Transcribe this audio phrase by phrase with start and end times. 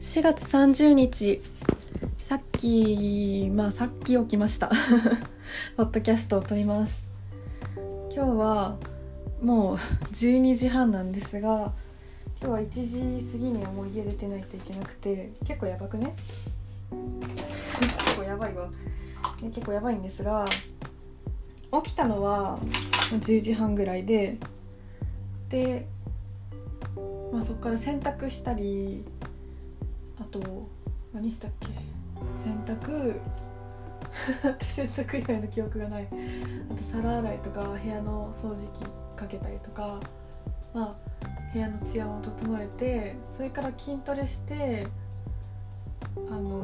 [0.00, 1.40] 4月30日。
[2.18, 4.70] さっきまあさっき起きました。
[5.76, 7.08] ポッドキャストを撮ります。
[8.14, 8.76] 今日は
[9.42, 11.72] もう12時半なんですが
[12.40, 12.68] 今日は1
[13.20, 16.14] 時過ぎにはもう家出てないといけなくて結構やばくね？
[17.80, 18.70] 結構やばいわ。
[19.42, 20.44] 結構やばいんですが
[21.82, 22.60] 起きたのは
[23.10, 24.38] 10時半ぐらいで
[25.48, 25.88] で、
[27.32, 29.04] まあ、そこから洗濯したり
[30.20, 30.40] あと
[31.12, 31.68] 何したっけ？
[32.38, 33.20] 洗濯。
[34.60, 36.08] 洗濯以外の記憶がない。
[36.70, 38.84] あと皿洗いとか部屋の掃除機
[39.16, 40.00] かけたりとか。
[40.74, 40.94] まあ
[41.52, 44.86] 部屋の治安を整えてそれから筋トレして
[46.30, 46.62] あの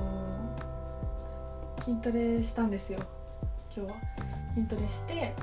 [1.79, 3.01] ー、筋トレしたんですよ。
[3.75, 3.97] 今日は。
[4.55, 5.35] 筋トレして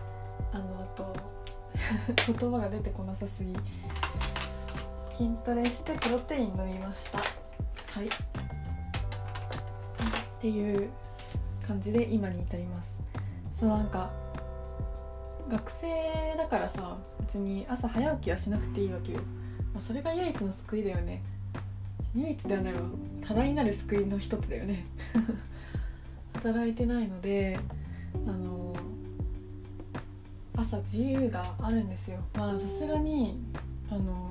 [0.53, 1.11] あのあと
[2.39, 3.55] 言葉が出てこなさすぎ。
[5.09, 7.40] 筋トレしてプロテイン飲みました。
[7.91, 8.07] はい。
[8.07, 8.09] っ
[10.39, 10.89] ていう
[11.67, 13.03] 感じで今に至ります。
[13.51, 14.11] そうなんか
[15.49, 15.87] 学生
[16.37, 19.19] だからさ別に朝早起きはしなくていいわけよ、
[19.73, 21.21] まあ、それが唯一の救いだよね。
[22.15, 22.79] 唯一ではないわ。
[23.25, 24.85] 多大なる救いの一つだよね。
[26.33, 27.59] 働いてないので
[28.25, 28.73] あの
[30.55, 32.19] 朝自由があるんですよ。
[32.33, 33.37] まあさすがに
[33.89, 34.30] あの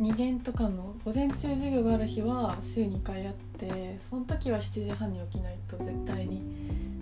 [0.00, 6.42] 2限とかの午前中授業がある日は週2回あってその時は7時半に起きないと絶対に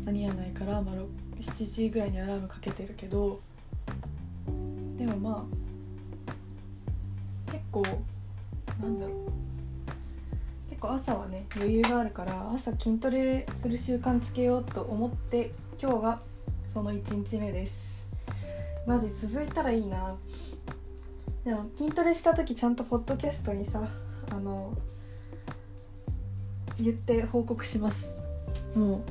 [0.06, 0.94] 間に合わないから、まあ、
[1.40, 3.40] 7時ぐらいにアラームかけてるけど
[4.96, 5.46] でもま
[7.48, 7.82] あ結構
[8.80, 9.16] なんだろう。
[10.70, 16.20] 結構朝はね余裕があるから朝筋トレする習慣つけようと思って今日が
[16.72, 18.08] その1日目です。
[18.86, 20.16] マジ続いたらいいな。
[21.44, 23.86] でも筋トレした時ちゃんとポッドキャストにさ
[24.30, 24.74] あの
[26.78, 28.18] 言って報告します。
[28.74, 29.02] もう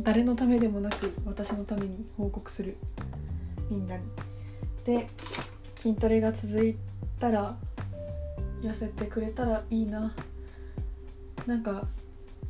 [0.00, 2.76] 誰のためでもなく私のために報告する。
[3.70, 4.02] みんなに。
[4.84, 5.08] で
[5.74, 6.76] 筋トレが続い
[7.18, 7.56] たら
[8.62, 10.14] 痩せてくれたらいいな。
[11.46, 11.86] なんか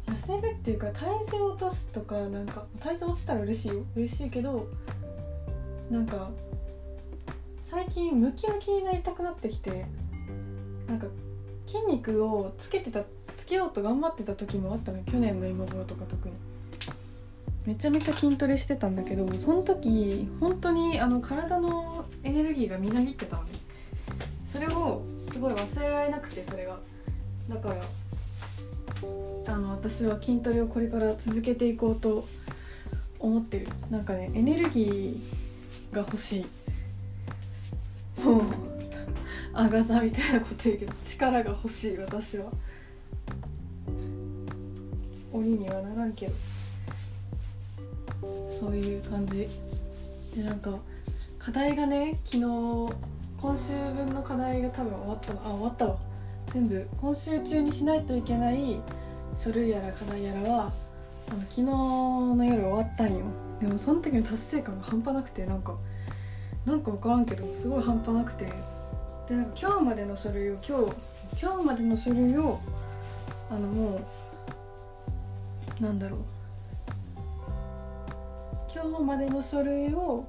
[0.06, 3.84] 痩せるっていうか体重落とすとかなんか体重落ちたら嬉しいよ。
[3.96, 4.68] 嬉しいけど
[5.90, 6.30] なんか
[7.70, 9.86] 最近ムキムキになりたくなってきて
[10.86, 11.06] なんか
[11.66, 13.02] 筋肉をつけてた
[13.36, 16.34] つけようと頑張ってた時もあったの去年の今頃とか特に。
[17.66, 23.52] めちゃめちゃ筋トレしてたんだけどその時本当にあの体のエネルギーがみなぎってたのね。
[24.44, 26.78] それをすごい忘れられなくてそれが。
[27.48, 27.76] だから
[29.54, 32.26] あの私は筋トレをこれから続けていこうと
[33.18, 33.68] 思ってる。
[33.90, 36.46] なんかねエネルギーが欲しい。
[38.22, 38.42] もう
[39.52, 42.50] あがざみたいなこと言うけど力が欲しい私は。
[45.32, 46.32] 鬼にはならんけど。
[48.48, 49.48] そういう感じ。
[50.36, 50.70] でなんか
[51.38, 55.40] 課題がね昨日今週分の課題が多分終わったの。
[55.44, 55.98] あ終わったわ。
[56.52, 58.80] 全部今週中にしないといけない
[59.34, 60.72] 書類やら課題やらは
[61.28, 63.24] あの昨日の夜終わったんよ。
[63.60, 65.76] でもその時の達成感が半端なくてなんか
[66.66, 68.46] なんか分からんけどすごい半端なくて。
[69.26, 70.92] で今日までの書類を今日
[71.42, 72.60] 今日までの書類を
[73.50, 74.00] あのも
[75.80, 76.20] うなんだろう。
[78.70, 80.26] 今日までの書類を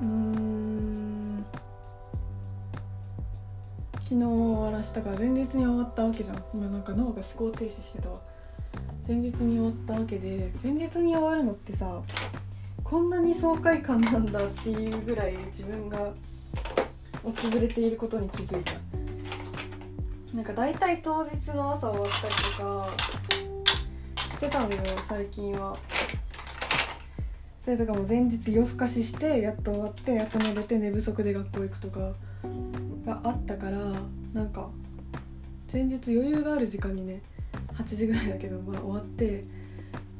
[0.00, 1.44] うん
[3.94, 6.44] 昨日終わらしたから前日に終わったわけじゃん。
[6.54, 8.20] 今なんか脳が思考停止してたわ。
[9.08, 12.00] 前日に終わったわけで前日に終わるのってさ
[12.90, 16.10] こんなに爽快感なんだっていうぐらい自分が
[17.22, 18.72] 落ちぶれていることに気づいた。
[20.34, 22.90] なんか大体当日の朝終わったりとか
[24.16, 25.78] してたのよ最近は。
[27.62, 32.00] それとかも前日夜更かししてやっと終わってやっと寝て寝不足で学校行くとか
[33.06, 33.78] があったから
[34.32, 34.68] なんか
[35.72, 37.22] 前日余裕がある時間にね
[37.74, 39.44] 8時ぐらいだけど、まあ、終わって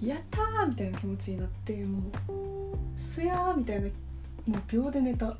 [0.00, 2.59] やったみたいな気持ちになってもう
[3.00, 3.88] すやーみたいな
[4.46, 5.28] もう秒で寝た。
[5.30, 5.36] っ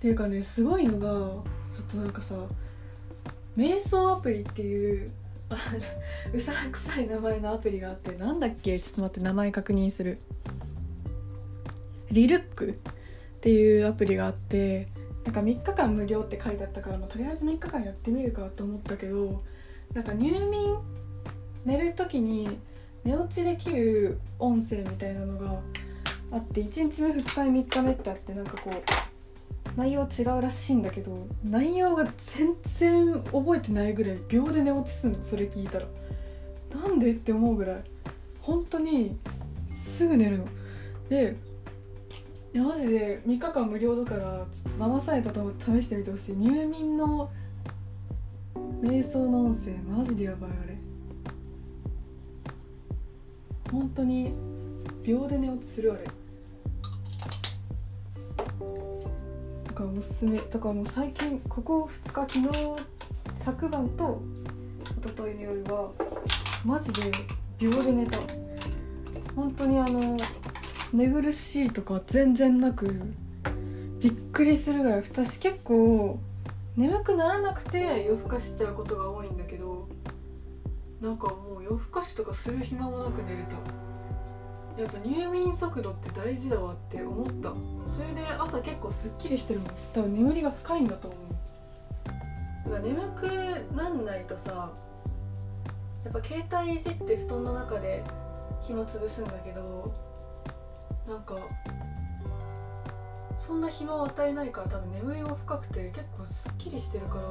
[0.00, 1.42] ていうかねすごいのがちょ
[1.84, 2.34] っとなんかさ
[3.56, 5.10] 瞑想アプリっていう
[6.32, 8.78] うさんくさい名前のアプリがあってなんだっけ？
[8.80, 10.18] ちょっと待って名前確認する。
[12.10, 12.74] リルックっ
[13.40, 14.88] ていうアプリがあって
[15.24, 19.40] なんか3日間無料って書いてあったから、まあ、とりあえず3日間やってみるかと思ったけど
[19.94, 20.78] なんか入眠
[21.64, 22.58] 寝る時に
[23.04, 25.60] 寝落ちできる音声みたいなのが
[26.32, 28.82] あって1日目2日目3日目ってあってなんかこう
[29.76, 35.86] 内容違うらしいんだけど内容が全然覚えてないぐらい秒で寝落ちすんのそれ聞いたら。
[36.74, 37.84] なんでって思うぐらい
[38.40, 39.18] 本当に
[39.70, 40.46] すぐ寝るの。
[41.10, 41.36] で
[42.54, 46.36] マジで3日間無料だからちょっと騙されたと試してみてほしい。
[46.36, 47.30] 入眠の
[48.82, 50.76] 瞑想の音声マジでやばいあれ。
[53.70, 54.32] 本当に
[55.02, 56.04] 秒で寝落ちするあれ。
[59.82, 62.82] からおすすめだからもう最近ここ2日昨日
[63.36, 64.22] 昨晩と
[65.00, 65.90] 一昨日の夜は
[66.64, 67.02] マジで
[67.58, 68.18] 秒で寝た。
[69.34, 70.16] 本当にあの
[70.92, 73.12] 寝苦しいとか全然なく
[73.98, 75.02] びっくりするぐらい。
[75.02, 76.20] 私結構
[76.76, 79.88] 眠くならなくて夜更かしちゃうことが多いんだけど
[81.00, 83.91] なんかもう夜更かしとかする暇もなく寝れた。
[84.78, 87.52] やっぱ入眠速度って大事だわって思った。
[87.90, 89.70] それで朝結構すっきりしてるもん。
[89.92, 91.20] 多分眠りが深いんだと思う。
[92.64, 94.70] だから眠くなんないとさ
[96.04, 98.02] やっぱ携帯いじって布団の中で
[98.62, 99.92] 暇つぶすんだけど
[101.06, 101.36] なんか
[103.38, 107.22] そんな暇を与えないから多分眠りも深くて結構すっきりしてるから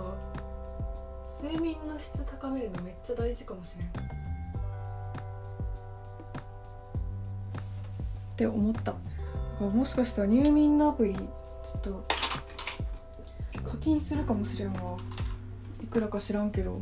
[1.43, 4.30] 睡眠の質高めるのめっちゃ大事かもしれん。
[8.41, 8.95] って思った。
[9.59, 11.23] もしかしたら入眠のアプリちょ
[11.77, 12.03] っと
[13.63, 14.97] 課金するかもしれんわ。
[15.83, 16.81] いくらか知らんけど。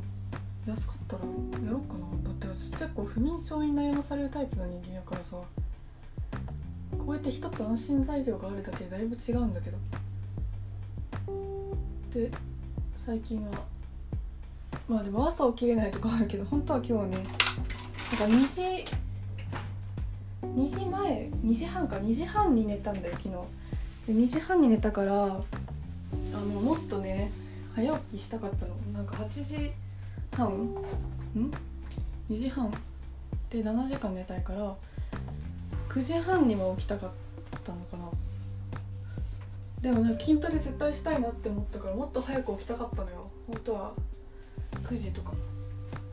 [0.65, 1.99] 安かったらやろうかな。
[2.23, 5.35] だって私結構不眠症に悩まされるタイプの人間やからさ。
[6.97, 9.77] こうやって一つ安心材料があるだけでだいぶ違うんだけど。
[12.13, 12.31] で
[12.95, 13.51] 最近は
[14.87, 18.85] まあでも朝起きれないとかあるけど本当は今日はねなんか2時
[20.55, 23.35] 2時前2時半か2時半に寝たんだよ昨日。
[24.07, 25.41] で2時半に寝たからあ
[26.33, 27.31] のもっとね
[27.75, 28.75] 早起きしたかったの。
[28.93, 29.71] なんか8時
[30.35, 30.75] 半ん
[32.29, 32.71] ？2時半。
[33.49, 34.75] で7時間寝たいから
[35.89, 37.09] 9時半にも起きたかっ
[37.63, 38.09] たのかな。
[39.81, 43.29] でもね筋トレ絶対したいなって思ったからもっと早く起きたかったのよ。
[43.47, 43.93] 本当は。
[44.83, 45.31] 9時とか。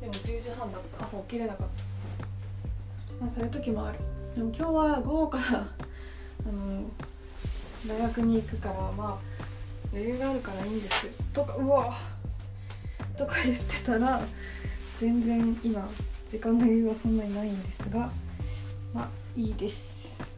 [0.00, 1.04] でも10時半だった。
[1.04, 3.14] 朝起きれなかった。
[3.20, 3.98] まあそういう時もある。
[4.36, 6.84] でも今日は午後からあの
[7.88, 9.18] 大学に行くからまあ
[9.94, 11.08] 余裕があるからいいんです。
[11.32, 11.96] とかうわ
[13.16, 14.20] とか言ってたら
[14.98, 15.88] 全然今
[16.28, 18.10] 時間の余裕はそんなにないんですが
[18.92, 20.36] まあいいです。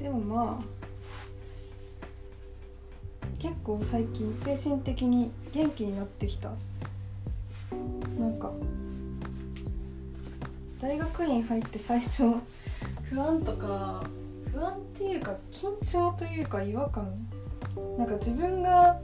[0.00, 0.77] でもまあ
[3.68, 6.52] 結構最近精神的に元気になってきた。
[8.18, 8.50] なんか
[10.80, 12.22] 大学院入って最初
[13.10, 14.02] 不安とか
[14.50, 17.14] 不安っていうか緊張というか違和感。
[17.98, 18.98] なんか自分が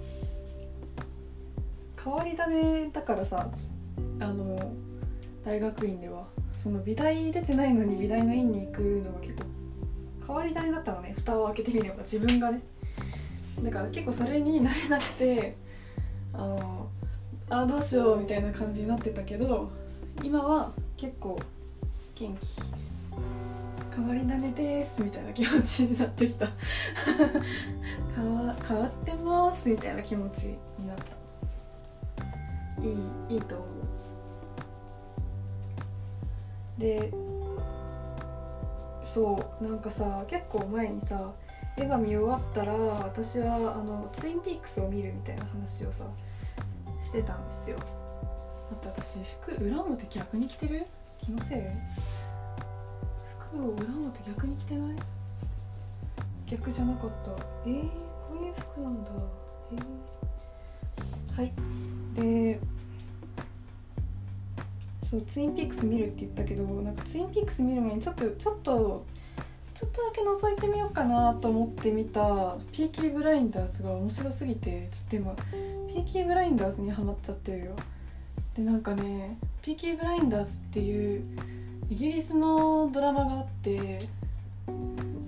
[2.02, 3.50] 変わり種だからさ
[4.18, 4.72] あの
[5.44, 6.24] 大学院では。
[6.54, 9.42] その美大出てないのに美大の院に行くのが結構
[10.26, 11.12] 変わり種だったのね。
[11.18, 12.62] 蓋を開けてみれば自分がね。
[13.64, 15.56] だから結構それに慣れなくて
[16.34, 16.90] あの
[17.48, 19.70] あどうしようみたいな感じになってたけど
[20.22, 21.38] 今は結構
[22.14, 22.60] 元気。
[23.94, 26.48] 変わり種ですみたいな気持ちになってきた。
[28.16, 31.04] 変わ変わってますみたいな気持ちになった。
[32.84, 32.96] いい
[33.34, 33.68] いいと思う。
[36.80, 37.12] で
[39.04, 41.32] そうなんかさ結構前にさ
[41.76, 46.04] エヴァ見終わったら私はあのツインピークスを見るみたいな話をさ
[47.02, 47.78] してたんですよ。
[47.78, 50.86] だって私服裏表逆に着てる？
[51.18, 51.60] 気のせい？
[53.50, 54.96] 服を裏表逆に着てない？
[56.46, 57.30] 逆じゃなかった。
[57.66, 59.10] えー、こういう服なんだ。
[59.72, 61.52] えー、はい。
[62.14, 62.60] で
[65.02, 69.04] そうツインピークス見るって言ったけどなんかツインピークス見る前にちょっとちょっと
[69.74, 75.34] ちょっとだけ覗いてみようかなと思って見た「ピーキーブラインダーズ」が面白すぎてちょっと今
[75.88, 77.76] ピーキーブラインダーズにハマっちゃってるよ。
[78.54, 81.24] でなんかねピーキーブラインダーズっていう
[81.90, 83.98] イギリスのドラマがあって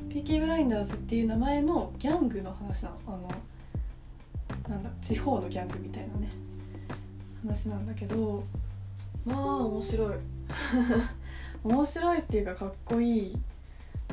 [0.09, 2.97] ピーキーブラインダーズっていう名前のギャングの話なの。
[3.09, 3.29] あの
[4.69, 6.29] なんだ地方のギャングみたいなね
[7.45, 8.45] 話なんだけど
[9.25, 10.09] まあ面白い。
[11.65, 13.37] 面白いっていうかかっこいい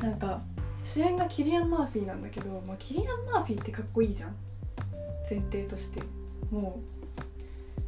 [0.02, 0.42] なんか
[0.84, 4.36] 主演がキリアン・マーフィーなんだけど、まあ、キリアン・マーフィーってかっこいいじゃん。
[5.28, 6.02] 前提として。
[6.50, 7.20] もう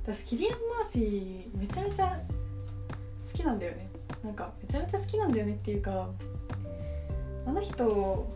[0.02, 2.18] 私キリアン・マーフィーめちゃめちゃ
[3.32, 3.88] 好きなんだよね。
[4.24, 6.08] なんかめちゃめちゃ好きなんだよねっていうか
[7.46, 8.26] あの人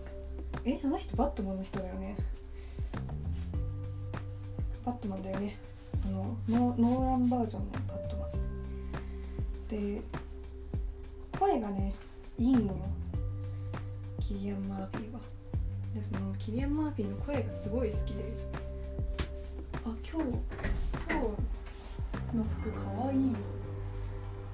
[0.65, 2.17] えあの人バットマンの人だよね。
[4.85, 5.57] バットマンだよね。
[6.05, 8.31] あのノノーランバージョンのバットマン。
[9.69, 10.03] で
[11.39, 11.95] 声がね
[12.37, 12.75] いいんよ。
[14.31, 15.19] キリアン・マーフィーは。
[15.93, 18.33] でそのキリアン・マーフィーの声がすごい好きで。
[19.75, 20.23] あ今日今
[21.19, 23.17] 日の服かわい。
[23.17, 23.35] い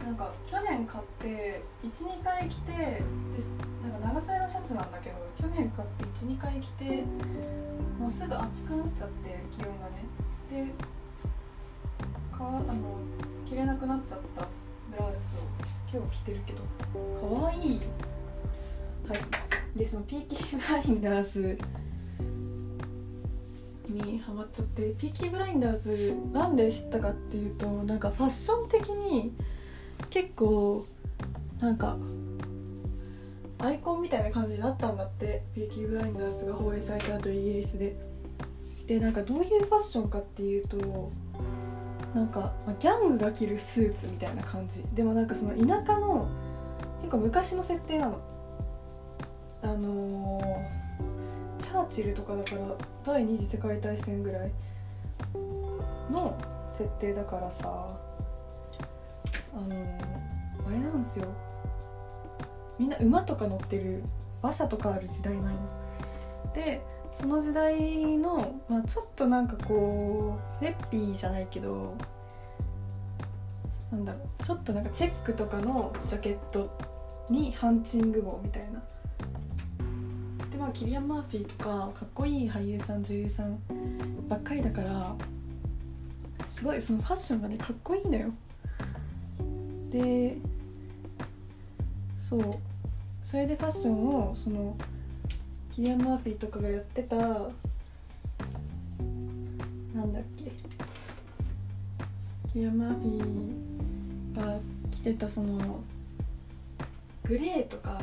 [0.03, 3.03] なんか去年買って12回着てで
[3.83, 7.05] なんか長袖のシャツなんだけど去年買って12回着て
[7.99, 10.07] もうすぐ暑くなっちゃって気温がね。
[10.51, 10.73] で
[12.35, 12.97] かわあの
[13.47, 14.49] 着れなくなっちゃった
[14.91, 15.41] ブラウスを
[15.93, 16.61] 今日着てるけど
[17.21, 17.81] かわいい。
[19.07, 19.46] はい。
[19.77, 21.59] でそのピーキーブラインダーズ
[23.89, 29.33] にハマっちゃってピーキーブラインダーズなんで知ったかっていうとなんかファッション的に
[30.11, 30.87] 結構
[31.61, 31.97] なんか
[33.59, 37.97] アイコンみたいな感じになったんだってピーキーブラインダーズが放映された後イギリスで。
[38.87, 41.11] でなんかどういうファッションかっていうと
[42.15, 44.85] なんか、ま、ギャングが着るスーツみたいな感じ。
[44.95, 46.29] でもなんかその田舎の
[47.01, 48.36] 結構昔の設定なの。
[49.67, 52.63] あのー、チャーチルとかだから
[53.05, 54.53] 第二次世界大戦ぐらい
[56.09, 56.39] の
[56.73, 59.75] 設定だからさあの
[60.69, 61.27] あれなんですよ。
[62.79, 64.05] みんな馬とか乗ってる
[64.41, 65.57] 馬車とかある時代なん
[66.55, 66.81] で
[67.13, 71.95] その時代の、まあ、ちょっとなんかこうレッピーじゃないけど
[73.91, 76.71] なんだろうちょっとなんかチェックとかのジャケット
[77.31, 78.81] にハンチング帽みたいな。
[80.57, 83.59] でまあキリアン・マーフィーとかかっこいい俳優さん女優さん
[84.27, 85.15] ばっかりだから
[86.49, 88.33] すごいそのファッションがねかっこいいのよ。
[89.91, 90.39] で
[92.19, 92.41] そう。
[93.23, 94.75] それでファッションをその
[95.75, 97.51] キリアン・マーフィーとかがやってたなん
[100.15, 100.51] だっけ。
[102.53, 104.59] キリアン・マーフィーが
[104.91, 105.81] 着てたその
[107.25, 108.01] グレーとか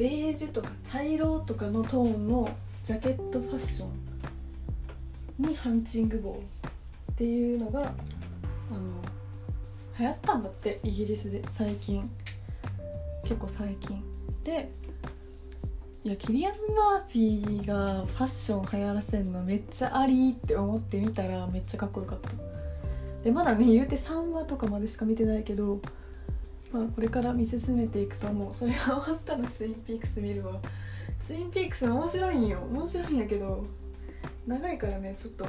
[0.00, 2.48] ベージュとか茶色とかのトーンの
[2.82, 6.42] ジャケットファッションにハンチング帽
[7.12, 7.90] っていうのがあの
[9.98, 12.10] 流行ったんだってイギリスで最近。
[13.24, 14.02] 結構最近。
[14.42, 14.70] で
[16.02, 22.30] いやキリアン・マーフィーがファッション流行らせるのめっちゃありって思ってみたらめっちゃかっこよかった。
[23.22, 25.82] でまだね言うて3話とかまでしか見てないけど
[26.72, 28.54] まあこれから見進めていくと思う。
[28.54, 30.60] それが終わったらツインピークス見るわ。
[31.20, 32.60] ツインピークス面白いんよ。
[32.70, 33.64] 面白いんやけど
[34.46, 35.46] 長いからねちょっと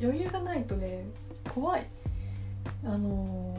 [0.00, 1.04] 余裕がないとね
[1.54, 1.86] 怖い。
[2.84, 3.56] あの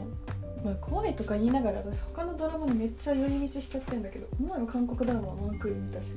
[0.62, 6.14] ー、まあ、怖いとか言いながら私他のドラマにめっちゃ寄り道しちゃってんだけどこの前の韓国ドラマはワンクール見たし。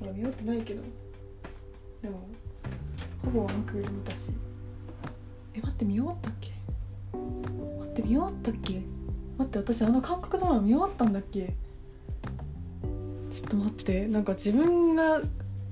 [0.00, 0.82] まだ見終わってないけど。
[2.02, 2.26] でも
[3.24, 4.32] ほぼワンクール見たし。
[5.54, 6.52] え待って見終わったっけ？
[7.90, 8.82] って見終わったっけ？
[9.38, 11.54] 待って私あの韓国ドラマ見終わったんだっけ？
[13.30, 15.20] ちょっと待ってなんか自分が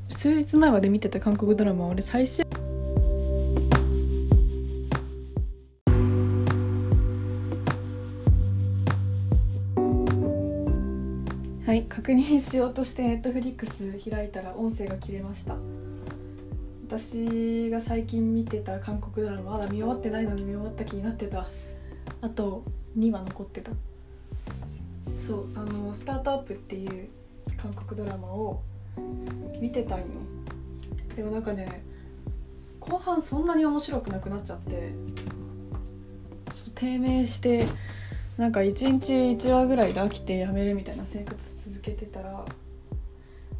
[0.08, 2.44] 数日前まで見てた韓国ドラマ俺最終
[11.66, 15.54] はい確認しようとしてネットフリックス開いたら音声が切れました。
[16.88, 21.46] 私が最近見てた韓国ドラマまだ見終わってないのに見終わった気になってた。
[22.20, 22.64] あと
[22.96, 23.72] 2話残ってた。
[25.26, 27.08] そうあの「スタートアップ」っていう
[27.56, 28.60] 韓国ドラマを
[29.60, 30.06] 見てたんよ。
[31.16, 31.82] でもなんかね
[32.80, 34.92] 後半そんなに面白くなくなっちゃって
[36.74, 37.66] 低迷して
[38.36, 42.44] なんか1日1話ぐらいで飽きてやめるみたいな生活続けてたら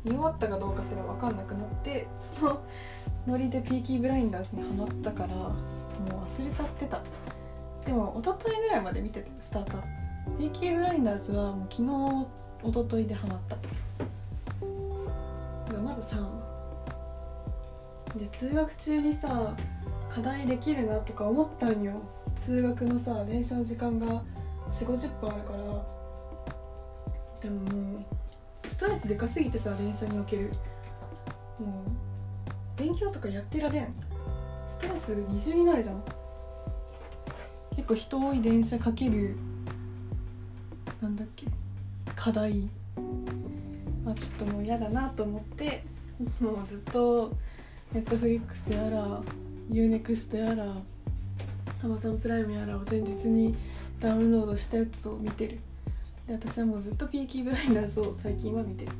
[0.04, 2.62] 見終わったかどうかすら分かんなくなってその
[3.26, 5.52] ノリでピーキーブラインダーズにハマったからも
[6.24, 7.02] う忘れちゃってた。
[7.88, 9.78] でも一昨日ぐらいまで見ててスタート。
[10.38, 11.88] ピーキーブラインダーズはもう昨日
[12.68, 13.56] 一昨日でハマった。
[15.72, 16.28] まだ3話。
[18.14, 19.56] で通学中にさ
[20.10, 21.94] 課題できるなとか思ったんよ。
[22.36, 24.06] 通学のさ電車の時間が
[24.68, 25.58] 4 5 0分あるから。
[27.40, 28.04] でももう
[28.68, 30.52] ストレスでかすぎてさ電車における。
[31.58, 33.94] もう勉強とかやってられん。
[34.68, 36.04] ストレス二重になるじゃん。
[37.78, 39.36] 結構人多い電車かける
[41.00, 41.46] なんだっけ
[42.16, 42.68] 課題。
[44.04, 45.84] あちょっともう嫌だなと思って
[46.40, 47.32] もうずっと
[47.92, 49.22] ネットフリックスやら
[49.70, 50.74] UNEXT やら
[51.84, 53.54] Amazon プライムやらを前日に
[54.00, 55.60] ダウンロードしたやつを見てる。
[56.26, 58.92] で私はもうずっとピーキーブラインダーズを最近は見てる。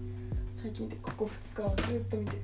[0.55, 2.39] 最近でここ2日はずっと見てる。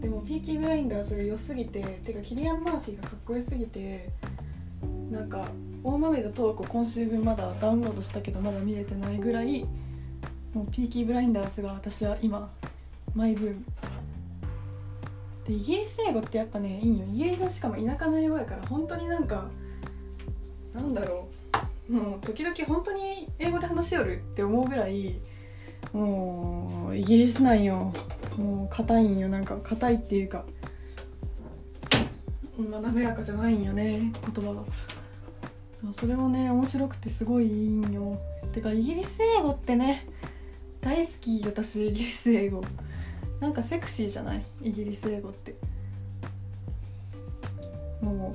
[0.00, 4.10] でもピーキーブラインダーズが良すぎててかキリアン・マーフィーがかっこよすぎて
[5.14, 5.46] なんか
[5.84, 9.64] 大豆田十和子今週分まだダウンロードしたけどまだ見れてないぐらい
[10.52, 12.50] もうピーキーブラインダーズが私は今
[13.14, 13.64] マイブーム。
[15.46, 17.04] でイギリス英語ってやっぱねいいよ。
[17.06, 19.48] イギリスしかも田舎の英語やから本当になんか
[20.74, 21.28] なんだろ
[21.88, 21.92] う。
[21.92, 25.20] もう時々本当に英語で話しよるって思うぐらい
[25.92, 27.92] もうイギリスなんよ。
[28.36, 29.28] もう硬いんよ。
[29.28, 30.44] なんか硬いっていうか。
[32.58, 34.64] まあ滑らかじゃないんよね言葉が。
[35.92, 38.18] それもね面白くてすごいいいんよ。
[38.52, 40.06] てかイギリス英語ってね
[40.80, 42.62] 大好き私イギリス英語。
[43.40, 44.44] なんかセクシーじゃない？
[44.62, 45.54] イギリス英語って。
[48.00, 48.34] も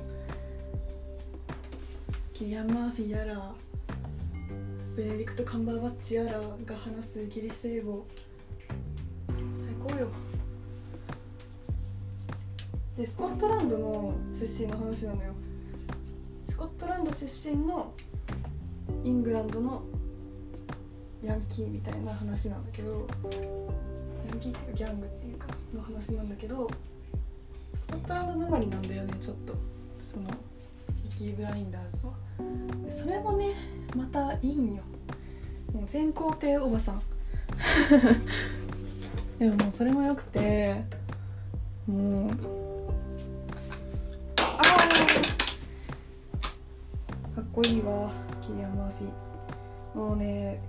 [2.32, 3.52] キリアン・マーフィーやら
[4.96, 8.06] ベネディクト・カンバーバッチやらが話すイギリス英語。
[9.28, 9.36] 最
[9.96, 10.08] 高よ。
[12.96, 15.32] でスコットランドの出身の話なのよ。
[16.60, 17.94] コットランド出身の
[19.02, 19.82] イングランドの
[21.24, 23.08] ヤンキーみたいな話なんだけど
[24.28, 26.70] ヤンキーっていうかギャングっていうかの話なんだけど
[27.72, 29.54] スコットランドなまりなんだよねちょっと。
[29.98, 30.28] その
[31.02, 32.12] ピキー・ブラインダーズは。
[32.90, 33.54] それもね
[33.96, 34.82] またいいんよ。
[35.72, 37.00] もう全皇帝おばさん。
[39.40, 40.84] でももうそれもよくて
[41.86, 42.69] もう
[47.60, 49.98] こいいわキリアン・マーフィー。
[49.98, 50.62] もうね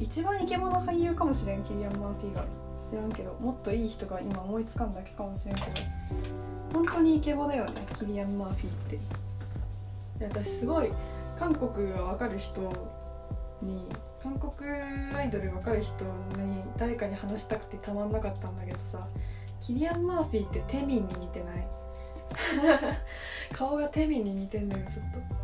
[0.00, 2.44] 一番イケボの俳優かもしれんキリアン・マーフィーが。
[2.90, 5.66] 知らんけどもっといい人が今思いつかんだけかもしれんけど。
[6.72, 8.98] 本当にイケボだよねキリアン・マーフィーって。
[10.24, 10.90] 私すごい
[11.38, 12.60] 韓国が分かる人
[13.62, 13.86] に
[14.20, 14.68] 韓国
[15.14, 16.10] アイドル分かる人に
[16.76, 19.06] 誰かに話したくてたまんなかったんだけどさ
[19.60, 21.66] キリアン・マーフィーってテミンに似てない？
[23.54, 25.41] 顔がテミンに似てんのよちょっと。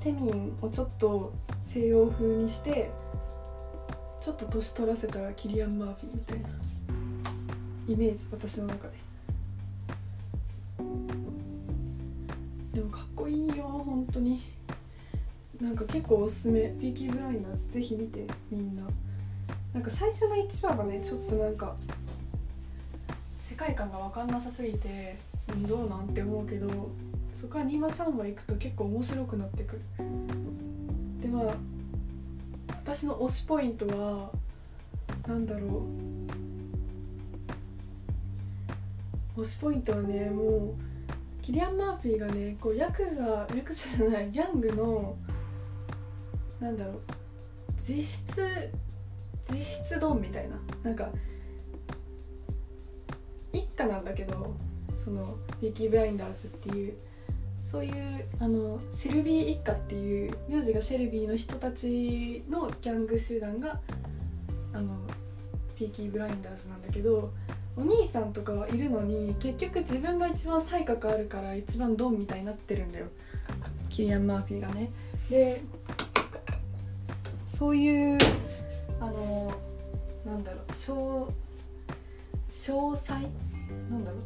[0.00, 1.32] テミンをちょっと
[1.62, 2.90] 西洋風にして
[4.20, 6.48] ちょっと年取らせたらキリアン・マーフィーみたいな
[7.88, 8.94] イメージ私の中で。
[12.72, 14.40] でもかっこいいよ本当に。
[15.60, 16.70] なんか結構おすすめ。
[16.80, 18.84] ピーキーブラインダーズぜひ見てみんな。
[19.74, 21.76] なんか最初の1話がねちょっとなんか
[23.38, 25.18] 世界観が分かんなさすぎて
[25.68, 26.08] どうなん？
[26.08, 26.68] て思うけど
[27.34, 29.82] そこから2話3話いくと結構面白くなってくる。
[31.20, 31.54] でまあ
[32.68, 34.30] 私の推しポイントは
[35.26, 35.86] 何だろ
[39.36, 39.40] う。
[39.40, 40.74] 推しポイントはねもう
[41.42, 45.16] キリアン・マーフィーがねこうヤクザヤクザじゃないギャングの
[46.60, 47.00] なんだろう
[47.76, 48.70] 実質
[49.50, 50.56] 実質ドンみたいな。
[50.82, 51.10] なんか
[53.52, 54.54] 一家なんだけど
[54.96, 56.94] そのビッキー・ブラインダーズっていう
[57.70, 63.78] そういうあのシルビー一家っていう名字がシェルビーの人たちのギャング集団が
[64.72, 64.92] あの
[65.76, 67.32] ピーキー・ブラインダーズなんだけど
[67.76, 73.06] お兄さんとかはいるのに結局自分が一番才覚あるから一番ドンみたいになってるんだよ。
[73.88, 74.90] キリアン・マーフィーがね。
[75.30, 75.62] で
[77.46, 78.18] そういう
[79.00, 79.54] あの
[80.26, 80.72] なんだろう
[82.52, 83.14] 詳細？
[83.88, 84.20] なんだろう。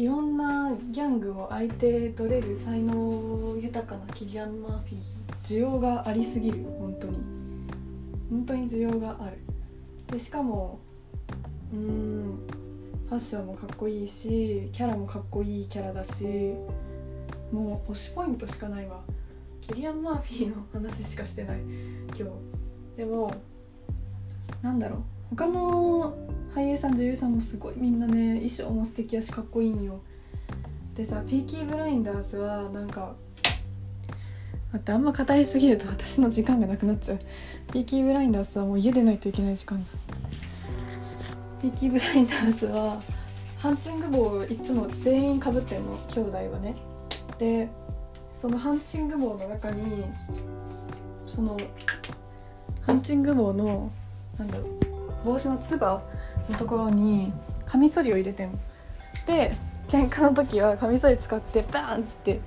[0.00, 5.00] いろんなギャングを相手取れる才能豊かなキリアン・マーフィー
[5.44, 7.18] 需要がありすぎる本当に。
[8.30, 9.36] 本当に需要がある。
[10.10, 10.78] でしかも
[11.74, 12.38] うん
[13.10, 16.54] ファッションもかっこいいしキャラもかっこいいキャラだし
[17.52, 19.02] もう推しポイントしかないわ。
[19.60, 21.58] キリアン・マーフィーの話しかしてない
[22.18, 22.30] 今
[22.96, 22.96] 日。
[22.96, 23.34] でも
[24.62, 25.00] なんだろう。
[25.36, 26.16] 他の
[26.54, 30.00] 俳優さん女優さんもすごいみんなね衣装も素敵やしかっこいいんよ。
[30.96, 33.14] でさピーキーブラインダーズはなんか
[34.72, 37.18] 待ってあんま語りすぎると私の時間がなくなっちゃう。
[37.72, 41.62] ピーキーブラインダーズはもう家でないといけない時間じゃん。
[41.62, 43.00] ピーキーブラインダーズは
[43.58, 46.74] ハンチング帽をいつも全員かぶってんの兄弟はね。
[47.38, 47.68] で
[48.34, 50.04] そのハンチング帽の中に
[51.26, 51.56] その
[52.82, 53.90] ハンチング帽の
[54.38, 54.68] なんだろう
[55.24, 56.02] 帽子のつば
[56.48, 57.32] のところに
[57.66, 58.58] カミソリを入れてんの。
[59.26, 59.54] で
[59.88, 62.40] 喧嘩の時はカミソリ使ってバーンって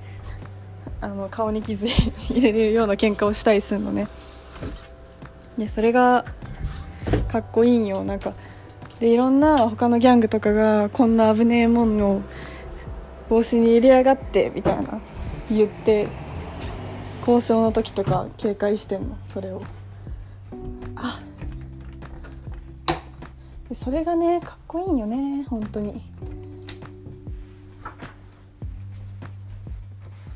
[1.01, 4.07] あの顔に傷入れるような喧嘩をしたりするのね。
[5.57, 6.25] でそれが
[7.27, 8.03] かっこいいんよ。
[8.03, 8.33] なんか
[8.99, 12.21] でいろんな他のギャングとかがこんな危ねえもんを
[13.29, 15.01] 帽子に入れやがってみたいな
[15.49, 16.07] 言って
[17.19, 19.61] 交渉の時とか警戒してんのそれを。
[23.75, 26.01] それがねかっこいいんよね本当に。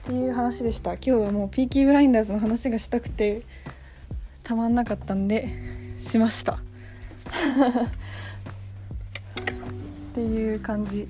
[0.07, 0.93] っていう話でした。
[0.93, 3.43] 今日はもうピーキーブラインダーズの話がしたくて
[4.41, 5.49] たまんなかったんで
[6.01, 6.53] しました。
[6.55, 6.59] っ
[10.15, 11.07] ていう感じ。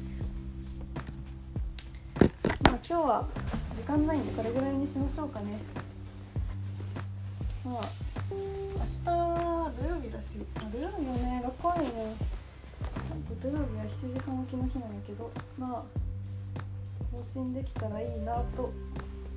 [2.63, 3.27] まあ今日は
[3.75, 5.59] 時間ないんでこれぐらいにしましょうかね。
[7.63, 7.89] まあ、
[10.60, 11.89] あ、土曜日はね学校あるね。
[13.41, 15.84] 土曜日は7時半起きの日なんやけどまあ
[17.12, 18.71] 更新できたらいいなと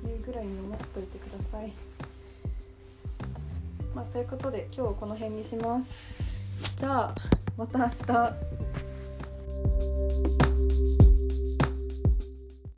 [0.05, 1.71] いうぐらいに思っといてください。
[3.95, 6.23] まあということで今日はこの辺にします。
[6.77, 7.15] じゃあ
[7.57, 8.61] また明日。